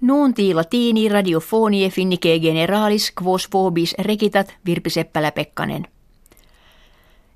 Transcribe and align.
Nuunti 0.00 0.54
latini 0.54 1.08
radiofonie 1.08 1.90
finnike 1.90 2.38
generalis 2.38 3.12
quos 3.22 3.48
vobis 3.52 3.94
rekitat 3.98 4.54
Virpi 4.66 4.90
Seppälä-Pekkanen. 4.90 5.88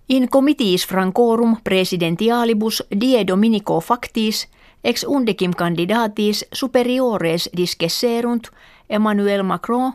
In 0.08 0.28
comitiis 0.28 0.86
francorum 0.86 1.56
presidentialibus 1.64 2.82
die 3.00 3.26
dominico 3.26 3.80
factis 3.80 4.48
ex 4.84 5.04
undecim 5.08 5.50
candidatis 5.56 6.44
superiores 6.52 7.50
discesserunt 7.56 8.46
Emmanuel 8.90 9.42
Macron 9.42 9.92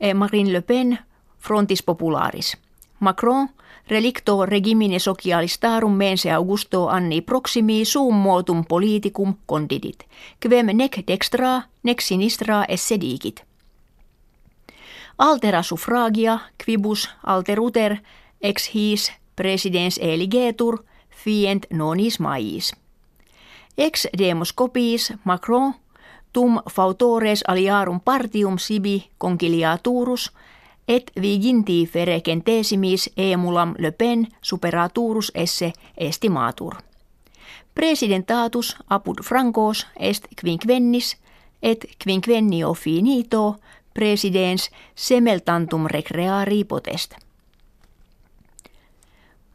e 0.00 0.14
Marine 0.14 0.52
Le 0.52 0.62
Pen 0.62 0.98
frontis 1.38 1.82
popularis. 1.82 2.56
Macron 3.00 3.48
relicto 3.88 4.46
regimine 4.46 4.98
socialistarum 4.98 5.92
mense 5.92 6.30
Augusto 6.30 6.88
anni 6.88 7.20
proximi 7.20 7.84
sum 7.84 8.14
motum 8.14 8.64
politicum 8.64 9.34
condidit, 9.46 10.04
quem 10.40 10.66
nec 10.76 11.06
dextra 11.06 11.62
nec 11.82 12.00
sinistra 12.00 12.64
esse 12.68 13.00
digit. 13.00 13.44
Altera 15.18 15.62
suffragia 15.62 16.38
quibus 16.64 17.10
alteruter 17.22 17.98
ex 18.40 18.70
his 18.74 19.12
presidens 19.36 19.98
eligetur 19.98 20.84
fient 21.24 21.66
nonis 21.70 22.20
maiis. 22.20 22.72
Ex 23.78 24.08
demos 24.18 24.52
copiis 24.52 25.12
Macron 25.24 25.74
tum 26.32 26.60
fautores 26.70 27.44
aliarum 27.48 28.00
partium 28.00 28.58
sibi 28.58 29.10
conciliaturus 29.18 30.32
et 30.90 31.10
viginti 31.22 31.86
fere 31.86 32.20
centesimis 32.20 33.10
emulam 33.16 33.74
Le 33.78 33.92
Pen 33.92 34.26
superaturus 34.42 35.32
esse 35.34 35.72
estimatur. 35.96 36.74
Presidentatus 37.74 38.76
apud 38.90 39.22
francos 39.22 39.86
est 39.96 40.26
quinquennis 40.40 41.16
et 41.62 41.86
quinquennio 42.04 42.74
finito 42.74 43.56
presidens 43.94 44.70
semeltantum 44.94 45.86
recreari 45.86 46.64
potest. 46.64 47.14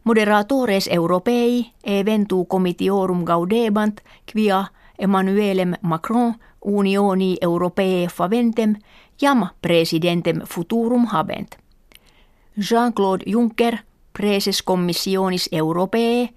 Moderatores 0.03 0.87
europei 0.91 1.71
eventu 1.83 2.45
comitiorum 2.45 3.25
gaudebant 3.25 3.99
quia 4.31 4.65
Emmanuelem 4.99 5.73
Macron 5.81 6.33
unioni 6.61 7.37
europee 7.41 8.07
faventem 8.07 8.75
jam 9.21 9.47
presidentem 9.61 10.41
futurum 10.45 11.05
habent. 11.05 11.57
Jean-Claude 12.59 13.23
Juncker, 13.27 13.77
preses 14.13 14.63
commissionis 14.63 15.49
europee, 15.51 16.29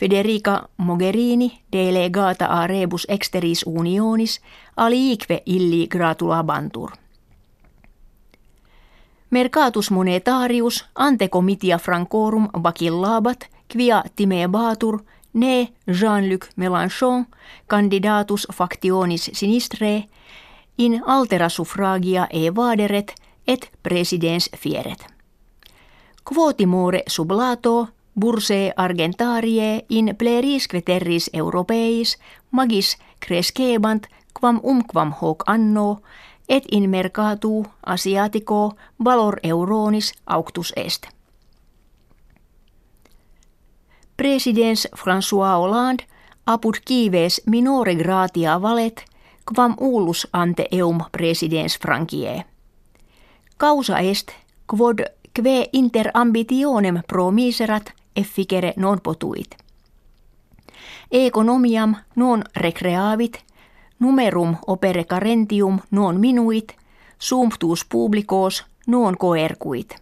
Federica 0.00 0.68
Mogherini, 0.76 1.60
delegata 1.72 2.46
a 2.46 2.66
rebus 2.66 3.06
exteris 3.08 3.64
unionis, 3.66 4.40
aliique 4.76 5.42
illi 5.46 5.86
gratulabantur. 5.86 6.90
Mercatus 9.30 9.90
monetarius 9.90 10.88
ante 10.94 11.28
comitia 11.28 11.78
francorum 11.78 12.48
vacillabat, 12.62 13.46
quia 13.72 14.02
timebatur 14.16 15.02
ne 15.32 15.68
Jean-Luc 16.00 16.46
Mélenchon, 16.56 17.26
candidatus 17.66 18.46
factionis 18.52 19.30
sinistre, 19.32 20.04
in 20.78 21.02
altera 21.06 21.48
suffragia 21.48 22.26
evaderet 22.30 23.14
et 23.46 23.70
presidens 23.82 24.50
fieret. 24.56 25.06
Quotimore 26.24 27.02
sublato 27.06 27.88
burse 28.20 28.72
argentarie 28.76 29.84
in 29.88 30.14
plerisque 30.18 30.82
terris 30.82 31.30
europeis 31.32 32.18
magis 32.50 32.98
crescebant 33.26 34.06
quam 34.40 34.60
umquam 34.62 35.12
hoc 35.20 35.42
anno 35.46 36.00
et 36.48 36.64
in 36.70 36.90
mercatu 36.90 37.66
asiatico 37.86 38.72
valor 39.04 39.40
euronis 39.42 40.12
auctus 40.26 40.72
est. 40.76 41.06
Presidents 44.16 44.88
François 44.96 45.56
Hollande 45.56 46.04
apud 46.46 46.74
kives 46.84 47.40
minore 47.46 47.94
gratia 47.94 48.62
valet 48.62 49.09
quam 49.54 49.76
ulus 49.80 50.28
ante 50.32 50.68
eum 50.70 51.00
presidens 51.12 51.78
Frankie. 51.78 52.44
Causa 53.58 53.98
est 53.98 54.30
quod 54.66 54.98
kve 55.34 55.68
inter 55.72 56.10
ambitionem 56.14 57.02
pro 57.08 57.30
miserat 57.30 57.92
efficere 58.16 58.72
non 58.76 59.00
potuit. 59.00 59.56
Economiam 61.10 61.94
non 62.16 62.44
recreavit, 62.56 63.38
numerum 63.98 64.56
opere 64.66 65.04
carentium 65.04 65.78
non 65.90 66.20
minuit, 66.20 66.76
sumptuus 67.18 67.84
publicos 67.84 68.64
non 68.86 69.16
coercuit. 69.16 69.94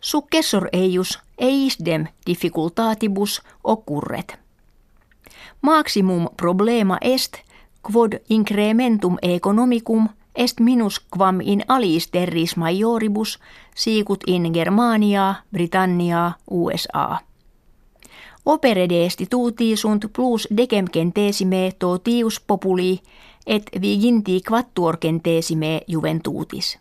Successor 0.00 0.68
eius 0.72 1.18
eisdem 1.38 2.06
difficultatibus 2.26 3.42
occurret. 3.64 4.38
Maximum 5.62 6.28
problema 6.36 6.98
est– 7.00 7.36
quod 7.82 8.12
incrementum 8.28 9.16
economicum 9.22 10.08
est 10.34 10.60
minus 10.60 11.00
quam 11.18 11.40
in 11.40 11.64
alis 11.68 12.08
terris 12.08 12.56
majoribus 12.56 13.38
sicut 13.74 14.24
in 14.26 14.54
Germania, 14.54 15.34
Britannia, 15.52 16.32
USA. 16.50 17.18
Opere 18.46 18.88
destituti 18.88 19.76
sunt 19.76 20.04
plus 20.12 20.48
decem 20.56 20.86
centesime 20.94 21.72
totius 21.78 22.40
populi 22.40 23.00
et 23.46 23.70
viginti 23.80 24.40
quattuor 24.48 24.96
centesime 24.96 25.80
juventutis. 25.88 26.78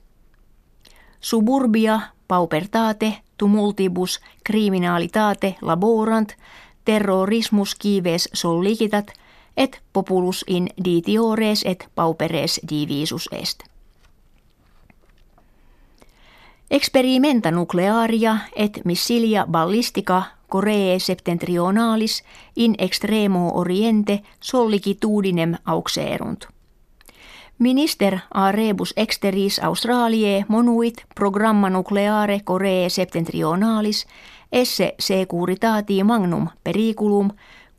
Suburbia, 1.20 2.00
paupertate, 2.28 3.18
tumultibus, 3.38 4.22
criminalitate 4.44 5.56
laborant, 5.62 6.34
terrorismus 6.86 7.76
kives 7.76 8.30
sollicitat– 8.34 9.12
et 9.58 9.82
populus 9.94 10.46
in 10.48 10.68
ditiores 10.86 11.64
et 11.66 11.88
pauperes 11.96 12.60
divisus 12.70 13.30
est. 13.32 13.64
Experimenta 16.72 17.52
nuclearia 17.52 18.38
et 18.56 18.82
missilia 18.86 19.46
ballistica 19.48 20.24
Coree 20.52 21.00
septentrionalis 21.00 22.24
in 22.56 22.76
extremo 22.78 23.52
oriente 23.54 24.24
sollicitudinem 24.40 25.56
auxerunt. 25.66 26.46
Minister 27.60 28.20
a 28.34 28.52
rebus 28.52 28.94
exteris 28.98 29.60
Australiae 29.60 30.46
monuit 30.48 31.06
programma 31.16 31.70
nucleare 31.70 32.42
Coree 32.44 32.90
septentrionalis 32.90 34.08
esse 34.52 34.96
securitati 35.00 36.04
magnum 36.04 36.48
periculum 36.64 37.30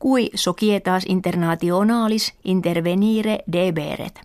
cui 0.03 0.29
societas 0.35 1.05
internationalis 1.07 2.33
intervenire 2.43 3.39
deberet. 3.51 4.19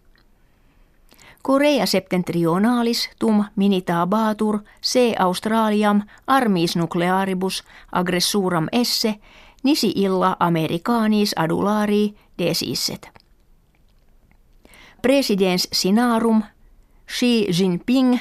Korea 1.43 1.87
septentrionalis 1.87 3.11
tum 3.19 3.45
minitabatur 3.57 4.59
se 4.81 5.15
Australiam 5.19 6.03
armis 6.27 6.77
nuclearibus 6.77 7.65
aggressuram 7.93 8.67
esse 8.73 9.15
nisi 9.63 9.93
illa 9.95 10.37
Americanis 10.41 11.35
adulari 11.37 12.15
desisset. 12.39 13.11
Presidens 15.03 15.69
sinarum 15.73 16.43
Xi 17.07 17.47
Jinping 17.59 18.19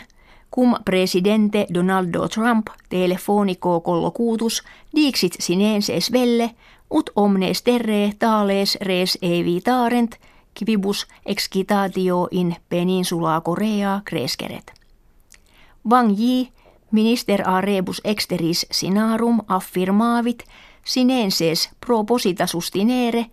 cum 0.55 0.75
presidente 0.85 1.67
Donaldo 1.73 2.27
Trump 2.27 2.67
telefonico 2.89 3.81
collocutus 3.81 4.63
dixit 4.95 5.35
sinenses 5.39 6.11
velle 6.11 6.55
ut 6.91 7.09
omnes 7.15 7.61
terre 7.61 8.13
tales 8.19 8.77
res 8.81 9.17
evitarent 9.21 10.15
quibus 10.57 11.07
excitatio 11.25 12.27
in 12.31 12.55
peninsula 12.69 13.41
Korea 13.41 14.01
cresceret. 14.09 14.73
Wang 15.89 16.19
Yi, 16.19 16.51
minister 16.91 17.49
a 17.49 17.61
rebus 17.61 18.01
exteris 18.03 18.65
sinarum 18.71 19.41
affirmavit 19.47 20.43
sinenses 20.83 21.69
proposita 21.85 22.47
sustinere 22.47 23.25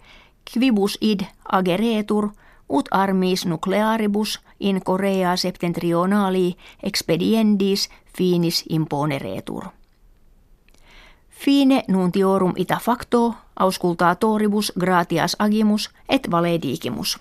quibus 0.53 0.99
id 1.01 1.21
ageretur 1.53 2.29
ut 2.69 2.89
armis 2.91 3.47
nuclearibus 3.47 4.41
in 4.61 4.81
Korea 4.85 5.37
septentrionali 5.37 6.57
expediendis 6.83 7.89
finis 8.17 8.65
imponeretur. 8.69 9.65
Fine 11.35 11.85
nuntiorum 11.89 12.53
ita 12.57 12.79
facto 12.79 13.35
auscultatoribus 13.57 14.73
gratias 14.81 15.37
agimus 15.39 15.91
et 16.09 16.31
valedigimus. 16.31 17.19